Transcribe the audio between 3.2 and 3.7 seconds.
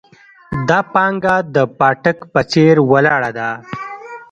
ده.